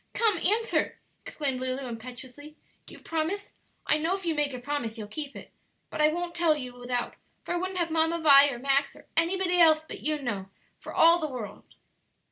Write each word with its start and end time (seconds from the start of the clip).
"Come, 0.15 0.39
answer," 0.39 0.97
exclaimed 1.23 1.59
Lulu 1.59 1.85
impetuously; 1.87 2.55
"do 2.87 2.95
you 2.95 2.99
promise? 2.99 3.51
I 3.85 3.99
know 3.99 4.15
if 4.15 4.25
you 4.25 4.33
make 4.33 4.51
a 4.51 4.57
promise 4.59 4.97
you'll 4.97 5.07
keep 5.07 5.35
it. 5.35 5.51
But 5.91 6.01
I 6.01 6.07
won't 6.11 6.33
tell 6.33 6.55
you 6.55 6.73
without, 6.73 7.17
for 7.43 7.53
I 7.53 7.57
wouldn't 7.57 7.77
have 7.77 7.91
Mamma 7.91 8.19
Vi, 8.19 8.49
or 8.49 8.57
Max, 8.57 8.95
or 8.95 9.05
anybody 9.15 9.61
else 9.61 9.83
but 9.87 9.99
you 10.01 10.19
know, 10.19 10.49
for 10.79 10.91
all 10.91 11.19
the 11.19 11.29
world." 11.29 11.75